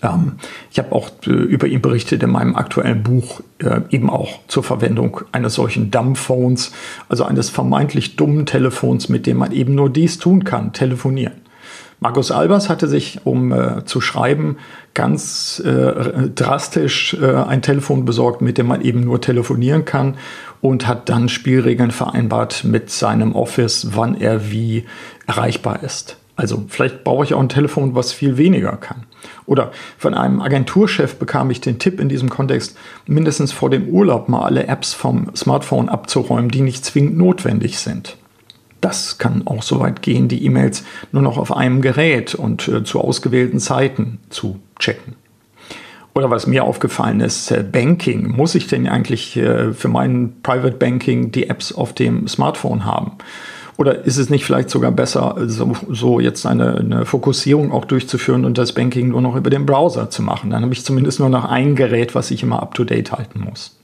Ähm, 0.03 0.33
ich 0.71 0.79
habe 0.79 0.93
auch 0.93 1.11
äh, 1.27 1.31
über 1.31 1.67
ihn 1.67 1.81
berichtet 1.81 2.23
in 2.23 2.31
meinem 2.31 2.57
aktuellen 2.57 3.03
Buch, 3.03 3.41
äh, 3.59 3.81
eben 3.91 4.11
auch 4.11 4.41
zur 4.49 4.63
Verwendung 4.63 5.21
eines 5.33 5.55
solchen 5.55 5.91
Dumbphones, 5.91 6.73
also 7.09 7.25
eines 7.25 7.49
vermeintlich 7.49 8.17
dummen 8.17 8.47
Telefons, 8.47 9.09
mit 9.09 9.27
dem 9.27 9.39
man 9.39 9.53
eben 9.53 9.75
nur 9.75 9.91
dies 9.91 10.19
tun 10.19 10.45
kann, 10.45 10.73
telefonieren. 10.73 11.42
Markus 12.03 12.33
Albers 12.33 12.69
hatte 12.69 12.89
sich, 12.89 13.21
um 13.23 13.53
äh, 13.53 13.85
zu 13.85 14.01
schreiben, 14.01 14.57
ganz 14.93 15.63
äh, 15.65 16.31
drastisch 16.35 17.15
äh, 17.15 17.33
ein 17.33 17.63
Telefon 17.63 18.05
besorgt, 18.05 18.43
mit 18.43 18.59
dem 18.59 18.67
man 18.67 18.81
eben 18.81 19.05
nur 19.05 19.21
telefonieren 19.21 19.85
kann 19.85 20.17
und 20.61 20.89
hat 20.89 21.09
dann 21.09 21.29
Spielregeln 21.29 21.93
vereinbart 21.93 22.65
mit 22.65 22.91
seinem 22.91 23.37
Office, 23.37 23.91
wann 23.93 24.21
er 24.21 24.51
wie 24.51 24.85
erreichbar 25.29 25.85
ist. 25.85 26.17
Also 26.35 26.65
vielleicht 26.67 27.05
brauche 27.05 27.23
ich 27.23 27.35
auch 27.35 27.41
ein 27.41 27.49
Telefon, 27.49 27.95
was 27.95 28.13
viel 28.13 28.37
weniger 28.37 28.77
kann. 28.79 29.05
Oder 29.47 29.71
von 29.97 30.13
einem 30.15 30.41
Agenturchef 30.41 31.15
bekam 31.21 31.53
ich 31.53 31.61
den 31.61 31.79
Tipp 31.79 32.01
in 32.01 32.09
diesem 32.09 32.31
Kontext, 32.31 32.77
mindestens 33.07 33.53
vor 33.53 33.71
dem 33.71 33.87
Urlaub 33.87 34.29
mal 34.29 34.43
alle 34.43 34.67
Apps 34.67 34.93
vom 34.93 35.31
Smartphone 35.37 35.89
abzuräumen, 35.89 36.51
die 36.51 36.63
nicht 36.63 36.85
zwingend 36.85 37.17
notwendig 37.17 37.79
sind. 37.79 38.17
Das 38.83 39.17
kann 39.17 39.47
auch 39.47 39.63
so 39.63 39.81
weit 39.81 40.03
gehen, 40.03 40.29
die 40.29 40.45
E-Mails 40.45 40.85
nur 41.13 41.23
noch 41.23 41.39
auf 41.39 41.57
einem 41.57 41.81
Gerät 41.81 42.35
und 42.35 42.69
äh, 42.69 42.85
zu 42.85 43.01
ausgewählten 43.01 43.61
Zeiten 43.61 44.19
zu 44.29 44.59
checken. 44.79 45.15
Oder 46.15 46.31
was 46.31 46.47
mir 46.47 46.65
aufgefallen 46.65 47.21
ist, 47.21 47.51
äh, 47.53 47.63
Banking. 47.63 48.37
Muss 48.37 48.57
ich 48.57 48.67
denn 48.67 48.89
eigentlich 48.89 49.37
äh, 49.37 49.73
für 49.73 49.89
mein 49.89 50.35
Private 50.43 50.77
Banking 50.77 51.31
die 51.31 51.49
Apps 51.49 51.73
auf 51.73 51.95
dem 51.95 52.27
Smartphone 52.27 52.85
haben? 52.85 53.13
Oder 53.79 54.05
ist 54.05 54.19
es 54.19 54.29
nicht 54.29 54.45
vielleicht 54.45 54.69
sogar 54.69 54.91
besser, 54.91 55.37
so, 55.47 55.73
so 55.89 56.21
jetzt 56.21 56.45
eine, 56.45 56.77
eine, 56.77 57.07
Fokussierung 57.07 57.73
auch 57.73 57.85
durchzuführen 57.85 58.45
und 58.45 58.59
das 58.59 58.73
Banking 58.73 59.09
nur 59.09 59.23
noch 59.23 59.37
über 59.37 59.49
den 59.49 59.65
Browser 59.65 60.11
zu 60.11 60.23
machen? 60.23 60.51
Dann 60.51 60.63
habe 60.63 60.75
ich 60.75 60.85
zumindest 60.85 61.21
nur 61.21 61.31
noch 61.31 61.45
ein 61.45 61.77
Gerät, 61.77 62.15
was 62.15 62.31
ich 62.31 62.43
immer 62.43 62.61
up-to-date 62.63 63.13
halten 63.13 63.41
muss. 63.41 63.77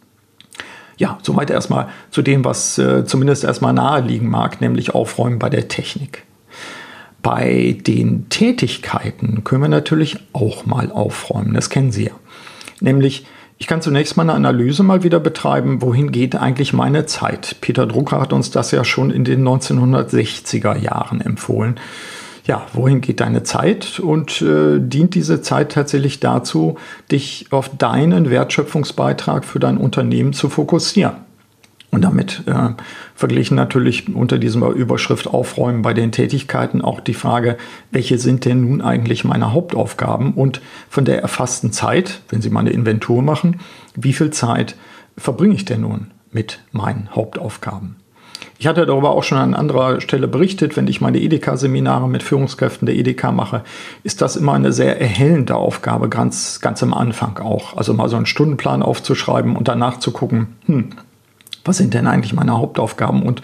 Ja, 0.98 1.18
soweit 1.22 1.50
erstmal 1.50 1.88
zu 2.10 2.22
dem, 2.22 2.44
was 2.44 2.76
äh, 2.76 3.04
zumindest 3.04 3.44
erstmal 3.44 3.72
naheliegen 3.72 4.28
mag, 4.28 4.60
nämlich 4.60 4.94
Aufräumen 4.94 5.38
bei 5.38 5.48
der 5.48 5.68
Technik. 5.68 6.24
Bei 7.22 7.76
den 7.86 8.28
Tätigkeiten 8.28 9.44
können 9.44 9.62
wir 9.62 9.68
natürlich 9.68 10.18
auch 10.32 10.66
mal 10.66 10.90
aufräumen, 10.92 11.54
das 11.54 11.70
kennen 11.70 11.92
Sie 11.92 12.06
ja. 12.06 12.12
Nämlich, 12.80 13.26
ich 13.58 13.66
kann 13.66 13.82
zunächst 13.82 14.16
mal 14.16 14.24
eine 14.24 14.34
Analyse 14.34 14.82
mal 14.82 15.02
wieder 15.02 15.18
betreiben, 15.20 15.82
wohin 15.82 16.12
geht 16.12 16.36
eigentlich 16.36 16.72
meine 16.72 17.06
Zeit. 17.06 17.56
Peter 17.60 17.86
Drucker 17.86 18.20
hat 18.20 18.32
uns 18.32 18.50
das 18.50 18.70
ja 18.70 18.84
schon 18.84 19.10
in 19.10 19.24
den 19.24 19.46
1960er 19.46 20.76
Jahren 20.76 21.20
empfohlen 21.20 21.78
ja, 22.48 22.66
wohin 22.72 23.02
geht 23.02 23.20
deine 23.20 23.42
Zeit 23.42 24.00
und 24.00 24.40
äh, 24.40 24.80
dient 24.80 25.14
diese 25.14 25.42
Zeit 25.42 25.72
tatsächlich 25.72 26.18
dazu, 26.18 26.78
dich 27.12 27.46
auf 27.50 27.70
deinen 27.76 28.30
Wertschöpfungsbeitrag 28.30 29.44
für 29.44 29.60
dein 29.60 29.76
Unternehmen 29.76 30.32
zu 30.32 30.48
fokussieren. 30.48 31.16
Und 31.90 32.02
damit 32.02 32.42
äh, 32.46 32.70
verglichen 33.14 33.54
natürlich 33.54 34.14
unter 34.14 34.38
dieser 34.38 34.68
Überschrift 34.70 35.26
Aufräumen 35.26 35.82
bei 35.82 35.92
den 35.92 36.10
Tätigkeiten 36.10 36.80
auch 36.80 37.00
die 37.00 37.14
Frage, 37.14 37.58
welche 37.90 38.18
sind 38.18 38.46
denn 38.46 38.62
nun 38.62 38.80
eigentlich 38.80 39.24
meine 39.24 39.52
Hauptaufgaben 39.52 40.32
und 40.32 40.62
von 40.88 41.04
der 41.04 41.20
erfassten 41.20 41.70
Zeit, 41.70 42.22
wenn 42.30 42.40
Sie 42.40 42.50
mal 42.50 42.60
eine 42.60 42.70
Inventur 42.70 43.22
machen, 43.22 43.60
wie 43.94 44.14
viel 44.14 44.30
Zeit 44.30 44.74
verbringe 45.18 45.54
ich 45.54 45.66
denn 45.66 45.82
nun 45.82 46.12
mit 46.30 46.60
meinen 46.72 47.14
Hauptaufgaben? 47.14 47.96
Ich 48.60 48.66
hatte 48.66 48.84
darüber 48.86 49.10
auch 49.10 49.22
schon 49.22 49.38
an 49.38 49.54
anderer 49.54 50.00
Stelle 50.00 50.26
berichtet, 50.26 50.76
wenn 50.76 50.88
ich 50.88 51.00
meine 51.00 51.20
Edeka-Seminare 51.20 52.08
mit 52.08 52.24
Führungskräften 52.24 52.86
der 52.86 52.96
Edeka 52.96 53.30
mache, 53.30 53.62
ist 54.02 54.20
das 54.20 54.34
immer 54.34 54.54
eine 54.54 54.72
sehr 54.72 55.00
erhellende 55.00 55.54
Aufgabe, 55.54 56.08
ganz, 56.08 56.60
ganz 56.60 56.82
am 56.82 56.92
Anfang 56.92 57.38
auch. 57.38 57.76
Also 57.76 57.94
mal 57.94 58.08
so 58.08 58.16
einen 58.16 58.26
Stundenplan 58.26 58.82
aufzuschreiben 58.82 59.54
und 59.54 59.68
danach 59.68 60.00
zu 60.00 60.10
gucken, 60.10 60.56
hm, 60.66 60.90
was 61.64 61.76
sind 61.76 61.94
denn 61.94 62.08
eigentlich 62.08 62.32
meine 62.32 62.58
Hauptaufgaben 62.58 63.22
und 63.22 63.42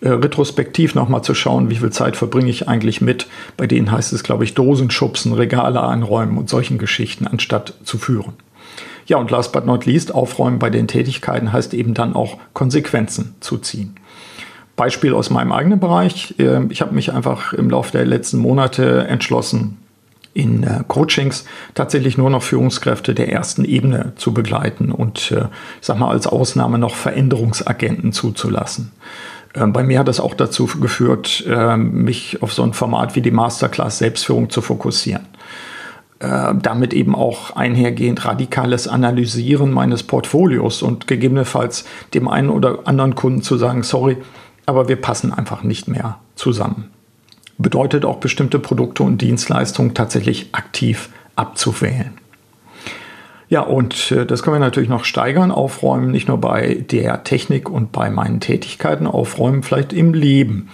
äh, 0.00 0.08
retrospektiv 0.08 0.94
nochmal 0.94 1.22
zu 1.22 1.34
schauen, 1.34 1.68
wie 1.68 1.76
viel 1.76 1.90
Zeit 1.90 2.16
verbringe 2.16 2.48
ich 2.48 2.66
eigentlich 2.66 3.02
mit. 3.02 3.26
Bei 3.58 3.66
denen 3.66 3.92
heißt 3.92 4.14
es, 4.14 4.22
glaube 4.22 4.44
ich, 4.44 4.54
Dosen 4.54 4.90
schubsen, 4.90 5.34
Regale 5.34 5.86
einräumen 5.86 6.38
und 6.38 6.48
solchen 6.48 6.78
Geschichten, 6.78 7.26
anstatt 7.26 7.74
zu 7.84 7.98
führen. 7.98 8.32
Ja, 9.06 9.18
und 9.18 9.30
last 9.30 9.52
but 9.52 9.66
not 9.66 9.84
least, 9.84 10.14
aufräumen 10.14 10.58
bei 10.58 10.70
den 10.70 10.88
Tätigkeiten 10.88 11.52
heißt 11.52 11.74
eben 11.74 11.92
dann 11.92 12.14
auch 12.14 12.38
Konsequenzen 12.54 13.34
zu 13.40 13.58
ziehen. 13.58 13.96
Beispiel 14.76 15.14
aus 15.14 15.30
meinem 15.30 15.52
eigenen 15.52 15.80
Bereich. 15.80 16.34
Ähm, 16.38 16.68
ich 16.70 16.80
habe 16.80 16.94
mich 16.94 17.12
einfach 17.12 17.52
im 17.52 17.70
Laufe 17.70 17.92
der 17.92 18.04
letzten 18.04 18.38
Monate 18.38 19.06
entschlossen, 19.08 19.78
in 20.34 20.64
äh, 20.64 20.82
Coachings 20.88 21.44
tatsächlich 21.74 22.18
nur 22.18 22.28
noch 22.28 22.42
Führungskräfte 22.42 23.14
der 23.14 23.30
ersten 23.30 23.64
Ebene 23.64 24.12
zu 24.16 24.34
begleiten 24.34 24.90
und 24.90 25.30
äh, 25.30 25.44
ich 25.80 25.86
sag 25.86 25.98
mal 25.98 26.10
als 26.10 26.26
Ausnahme 26.26 26.78
noch 26.78 26.96
Veränderungsagenten 26.96 28.12
zuzulassen. 28.12 28.90
Ähm, 29.54 29.72
bei 29.72 29.84
mir 29.84 30.00
hat 30.00 30.08
das 30.08 30.18
auch 30.18 30.34
dazu 30.34 30.66
geführt, 30.66 31.44
ähm, 31.46 32.02
mich 32.02 32.42
auf 32.42 32.52
so 32.52 32.64
ein 32.64 32.72
Format 32.72 33.14
wie 33.14 33.22
die 33.22 33.30
Masterclass 33.30 33.98
Selbstführung 33.98 34.50
zu 34.50 34.60
fokussieren. 34.60 35.26
damit 36.20 36.94
eben 36.94 37.14
auch 37.14 37.54
einhergehend 37.54 38.24
radikales 38.24 38.88
Analysieren 38.88 39.70
meines 39.72 40.04
Portfolios 40.04 40.80
und 40.80 41.06
gegebenenfalls 41.06 41.84
dem 42.14 42.28
einen 42.28 42.48
oder 42.48 42.86
anderen 42.86 43.14
Kunden 43.14 43.42
zu 43.42 43.58
sagen, 43.58 43.82
sorry, 43.82 44.16
aber 44.66 44.88
wir 44.88 44.96
passen 44.96 45.32
einfach 45.32 45.62
nicht 45.62 45.88
mehr 45.88 46.18
zusammen. 46.34 46.90
Bedeutet 47.58 48.04
auch 48.04 48.16
bestimmte 48.16 48.58
Produkte 48.58 49.02
und 49.02 49.18
Dienstleistungen 49.18 49.94
tatsächlich 49.94 50.48
aktiv 50.52 51.10
abzuwählen. 51.36 52.12
Ja, 53.48 53.60
und 53.60 54.10
äh, 54.10 54.26
das 54.26 54.42
können 54.42 54.56
wir 54.56 54.60
natürlich 54.60 54.88
noch 54.88 55.04
steigern, 55.04 55.50
aufräumen, 55.50 56.10
nicht 56.10 56.28
nur 56.28 56.38
bei 56.38 56.84
der 56.90 57.24
Technik 57.24 57.70
und 57.70 57.92
bei 57.92 58.10
meinen 58.10 58.40
Tätigkeiten, 58.40 59.06
aufräumen 59.06 59.62
vielleicht 59.62 59.92
im 59.92 60.14
Leben. 60.14 60.70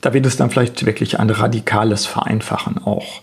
Da 0.00 0.12
wird 0.12 0.26
es 0.26 0.36
dann 0.36 0.50
vielleicht 0.50 0.84
wirklich 0.84 1.20
ein 1.20 1.30
radikales 1.30 2.06
Vereinfachen 2.06 2.78
auch. 2.84 3.22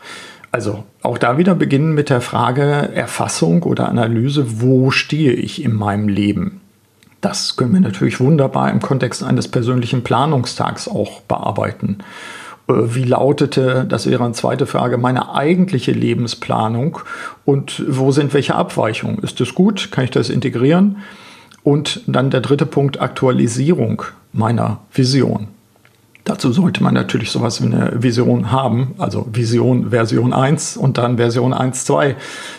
Also 0.52 0.84
auch 1.04 1.18
da 1.18 1.38
wieder 1.38 1.56
beginnen 1.56 1.94
mit 1.94 2.10
der 2.10 2.22
Frage 2.22 2.90
Erfassung 2.94 3.64
oder 3.64 3.90
Analyse, 3.90 4.62
wo 4.62 4.92
stehe 4.92 5.34
ich 5.34 5.64
in 5.64 5.74
meinem 5.74 6.08
Leben? 6.08 6.62
Das 7.22 7.56
können 7.56 7.74
wir 7.74 7.80
natürlich 7.80 8.20
wunderbar 8.20 8.70
im 8.72 8.80
Kontext 8.80 9.24
eines 9.24 9.48
persönlichen 9.48 10.04
Planungstags 10.04 10.88
auch 10.88 11.22
bearbeiten. 11.22 12.00
Äh, 12.68 12.74
wie 12.96 13.04
lautete, 13.04 13.86
das 13.88 14.10
wäre 14.10 14.24
eine 14.24 14.34
zweite 14.34 14.66
Frage, 14.66 14.98
meine 14.98 15.34
eigentliche 15.34 15.92
Lebensplanung 15.92 17.00
und 17.46 17.84
wo 17.88 18.12
sind 18.12 18.34
welche 18.34 18.56
Abweichungen? 18.56 19.20
Ist 19.20 19.40
das 19.40 19.56
gut? 19.56 19.92
Kann 19.92 20.04
ich 20.04 20.12
das 20.12 20.30
integrieren? 20.30 20.98
Und 21.64 22.02
dann 22.08 22.30
der 22.30 22.42
dritte 22.42 22.66
Punkt, 22.66 23.02
Aktualisierung 23.02 24.04
meiner 24.32 24.80
Vision. 24.94 25.48
Dazu 26.24 26.52
sollte 26.52 26.84
man 26.84 26.94
natürlich 26.94 27.32
sowas 27.32 27.62
wie 27.62 27.68
eine 27.68 28.04
Vision 28.04 28.52
haben, 28.52 28.96
also 28.98 29.28
Vision 29.32 29.92
Version 29.92 30.34
1 30.34 30.76
und 30.76 30.98
dann 30.98 31.18
Version 31.18 31.54
1.2 31.54 32.16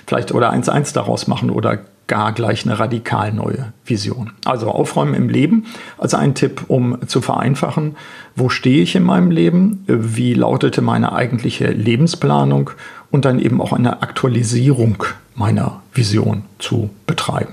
vielleicht 0.06 0.32
oder 0.32 0.52
1.1 0.52 0.94
daraus 0.94 1.26
machen 1.26 1.50
oder 1.50 1.78
gar 2.08 2.32
gleich 2.32 2.64
eine 2.66 2.78
radikal 2.78 3.32
neue 3.32 3.72
Vision. 3.84 4.32
Also 4.44 4.68
aufräumen 4.68 5.14
im 5.14 5.28
Leben 5.28 5.66
als 5.96 6.14
ein 6.14 6.34
Tipp, 6.34 6.64
um 6.66 6.98
zu 7.06 7.20
vereinfachen, 7.20 7.96
wo 8.34 8.48
stehe 8.48 8.82
ich 8.82 8.96
in 8.96 9.04
meinem 9.04 9.30
Leben, 9.30 9.84
wie 9.86 10.34
lautete 10.34 10.82
meine 10.82 11.12
eigentliche 11.12 11.70
Lebensplanung 11.70 12.70
und 13.10 13.24
dann 13.24 13.38
eben 13.38 13.60
auch 13.60 13.72
eine 13.72 14.02
Aktualisierung 14.02 15.04
meiner 15.34 15.82
Vision 15.92 16.42
zu 16.58 16.90
betreiben. 17.06 17.52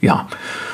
Ja, 0.00 0.28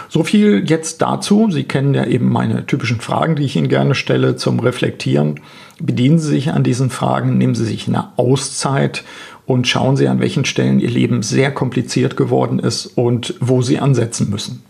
so 0.08 0.24
viel 0.24 0.68
jetzt 0.68 1.00
dazu. 1.00 1.48
Sie 1.50 1.64
kennen 1.64 1.94
ja 1.94 2.04
eben 2.04 2.30
meine 2.30 2.66
typischen 2.66 3.00
Fragen, 3.00 3.36
die 3.36 3.44
ich 3.44 3.56
Ihnen 3.56 3.68
gerne 3.68 3.94
stelle 3.94 4.36
zum 4.36 4.60
Reflektieren. 4.60 5.40
Bedienen 5.80 6.18
Sie 6.18 6.28
sich 6.28 6.50
an 6.52 6.64
diesen 6.64 6.90
Fragen, 6.90 7.38
nehmen 7.38 7.54
Sie 7.54 7.64
sich 7.64 7.88
eine 7.88 8.08
Auszeit 8.18 9.04
und 9.52 9.68
schauen 9.68 9.98
Sie, 9.98 10.08
an 10.08 10.18
welchen 10.18 10.46
Stellen 10.46 10.80
Ihr 10.80 10.88
Leben 10.88 11.22
sehr 11.22 11.52
kompliziert 11.52 12.16
geworden 12.16 12.58
ist 12.58 12.86
und 12.86 13.34
wo 13.38 13.60
Sie 13.60 13.78
ansetzen 13.78 14.30
müssen. 14.30 14.62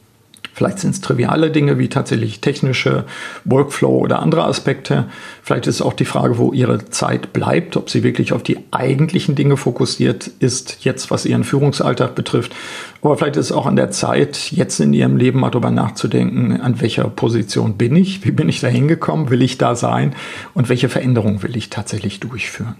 Vielleicht 0.54 0.80
sind 0.80 0.90
es 0.90 1.00
triviale 1.00 1.52
Dinge 1.52 1.78
wie 1.78 1.88
tatsächlich 1.88 2.40
technische 2.40 3.04
Workflow 3.44 3.96
oder 3.96 4.18
andere 4.18 4.44
Aspekte. 4.44 5.06
Vielleicht 5.42 5.68
ist 5.68 5.82
auch 5.82 5.92
die 5.92 6.04
Frage, 6.04 6.36
wo 6.36 6.52
Ihre 6.52 6.90
Zeit 6.90 7.32
bleibt, 7.32 7.76
ob 7.76 7.90
sie 7.90 8.02
wirklich 8.02 8.32
auf 8.32 8.42
die 8.42 8.58
eigentlichen 8.72 9.36
Dinge 9.36 9.56
fokussiert 9.56 10.26
ist, 10.40 10.78
jetzt 10.80 11.12
was 11.12 11.26
Ihren 11.26 11.44
Führungsalltag 11.44 12.16
betrifft. 12.16 12.52
Aber 13.02 13.16
vielleicht 13.16 13.36
ist 13.36 13.46
es 13.46 13.52
auch 13.52 13.66
an 13.66 13.76
der 13.76 13.92
Zeit, 13.92 14.50
jetzt 14.50 14.80
in 14.80 14.92
Ihrem 14.92 15.16
Leben 15.16 15.38
mal 15.40 15.50
darüber 15.50 15.70
nachzudenken, 15.70 16.60
an 16.60 16.80
welcher 16.80 17.04
Position 17.04 17.76
bin 17.76 17.94
ich, 17.94 18.24
wie 18.24 18.32
bin 18.32 18.48
ich 18.48 18.60
da 18.60 18.66
hingekommen, 18.66 19.30
will 19.30 19.42
ich 19.42 19.58
da 19.58 19.76
sein 19.76 20.14
und 20.54 20.68
welche 20.68 20.88
Veränderungen 20.88 21.44
will 21.44 21.56
ich 21.56 21.70
tatsächlich 21.70 22.18
durchführen. 22.18 22.74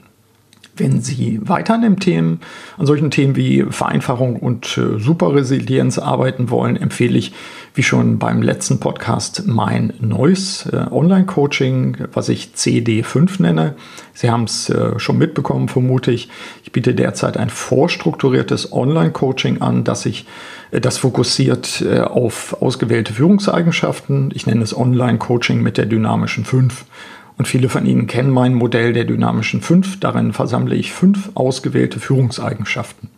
Wenn 0.74 1.02
Sie 1.02 1.38
weiter 1.42 1.74
an, 1.74 1.98
Themen, 1.98 2.40
an 2.78 2.86
solchen 2.86 3.10
Themen 3.10 3.36
wie 3.36 3.66
Vereinfachung 3.68 4.36
und 4.36 4.78
äh, 4.78 4.98
Superresilienz 4.98 5.98
arbeiten 5.98 6.48
wollen, 6.48 6.76
empfehle 6.76 7.18
ich, 7.18 7.34
wie 7.74 7.82
schon 7.82 8.18
beim 8.18 8.40
letzten 8.40 8.80
Podcast, 8.80 9.42
mein 9.46 9.92
neues 10.00 10.64
äh, 10.66 10.86
Online-Coaching, 10.90 12.08
was 12.14 12.30
ich 12.30 12.52
CD5 12.56 13.42
nenne. 13.42 13.74
Sie 14.14 14.30
haben 14.30 14.44
es 14.44 14.70
äh, 14.70 14.98
schon 14.98 15.18
mitbekommen, 15.18 15.68
vermute 15.68 16.10
ich. 16.10 16.30
Ich 16.64 16.72
biete 16.72 16.94
derzeit 16.94 17.36
ein 17.36 17.50
vorstrukturiertes 17.50 18.72
Online-Coaching 18.72 19.60
an, 19.60 19.84
das 19.84 20.02
sich 20.02 20.26
das 20.70 20.96
fokussiert 20.96 21.84
auf 22.02 22.56
ausgewählte 22.62 23.12
Führungseigenschaften. 23.12 24.30
Ich 24.32 24.46
nenne 24.46 24.62
es 24.62 24.74
Online-Coaching 24.74 25.62
mit 25.62 25.76
der 25.76 25.84
dynamischen 25.84 26.46
5. 26.46 26.86
Und 27.38 27.48
viele 27.48 27.68
von 27.68 27.86
Ihnen 27.86 28.06
kennen 28.06 28.30
mein 28.30 28.54
Modell 28.54 28.92
der 28.92 29.04
dynamischen 29.04 29.60
5. 29.60 30.00
Darin 30.00 30.32
versammle 30.32 30.74
ich 30.74 30.92
fünf 30.92 31.30
ausgewählte 31.34 31.98
Führungseigenschaften. 31.98 33.08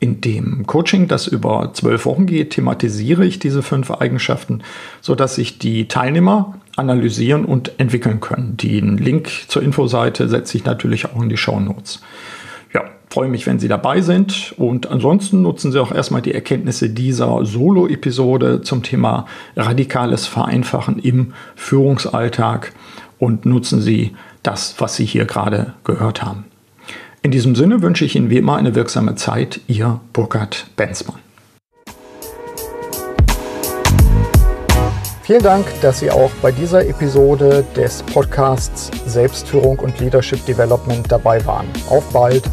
In 0.00 0.20
dem 0.20 0.64
Coaching, 0.66 1.08
das 1.08 1.26
über 1.26 1.72
zwölf 1.74 2.06
Wochen 2.06 2.26
geht, 2.26 2.50
thematisiere 2.50 3.26
ich 3.26 3.40
diese 3.40 3.64
fünf 3.64 3.90
Eigenschaften, 3.90 4.62
sodass 5.00 5.34
sich 5.34 5.58
die 5.58 5.88
Teilnehmer 5.88 6.54
analysieren 6.76 7.44
und 7.44 7.80
entwickeln 7.80 8.20
können. 8.20 8.56
Den 8.56 8.96
Link 8.96 9.28
zur 9.48 9.62
Infoseite 9.62 10.28
setze 10.28 10.56
ich 10.56 10.64
natürlich 10.64 11.06
auch 11.06 11.20
in 11.20 11.28
die 11.28 11.36
Show 11.36 11.58
Notes. 11.58 12.00
Ja, 12.72 12.84
freue 13.10 13.28
mich, 13.28 13.46
wenn 13.48 13.58
Sie 13.58 13.66
dabei 13.66 14.00
sind 14.00 14.54
und 14.56 14.88
ansonsten 14.88 15.42
nutzen 15.42 15.72
Sie 15.72 15.82
auch 15.82 15.90
erstmal 15.90 16.22
die 16.22 16.34
Erkenntnisse 16.34 16.90
dieser 16.90 17.44
Solo-Episode 17.44 18.62
zum 18.62 18.84
Thema 18.84 19.26
radikales 19.56 20.28
Vereinfachen 20.28 21.00
im 21.00 21.32
Führungsalltag 21.56 22.72
und 23.18 23.46
nutzen 23.46 23.80
Sie 23.80 24.14
das, 24.42 24.74
was 24.78 24.96
Sie 24.96 25.04
hier 25.04 25.24
gerade 25.24 25.74
gehört 25.84 26.22
haben. 26.22 26.44
In 27.22 27.30
diesem 27.30 27.56
Sinne 27.56 27.82
wünsche 27.82 28.04
ich 28.04 28.14
Ihnen 28.14 28.30
wie 28.30 28.38
immer 28.38 28.56
eine 28.56 28.74
wirksame 28.74 29.16
Zeit. 29.16 29.60
Ihr 29.66 30.00
Burkhard 30.12 30.66
Benzmann. 30.76 31.18
Vielen 35.28 35.42
Dank, 35.42 35.66
dass 35.82 36.00
Sie 36.00 36.10
auch 36.10 36.30
bei 36.40 36.52
dieser 36.52 36.86
Episode 36.86 37.62
des 37.76 38.02
Podcasts 38.02 38.90
Selbstführung 39.04 39.78
und 39.78 40.00
Leadership 40.00 40.42
Development 40.46 41.04
dabei 41.12 41.44
waren. 41.44 41.66
Auf 41.90 42.10
bald! 42.12 42.44